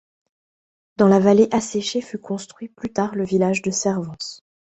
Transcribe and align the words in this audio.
Dans 0.97 1.07
la 1.07 1.19
vallée 1.19 1.47
asséchée 1.51 2.01
fut 2.01 2.17
construit 2.17 2.69
plus 2.69 2.91
tard 2.91 3.13
le 3.13 3.23
village 3.23 3.61
de 3.61 3.69
Servance. 3.69 4.41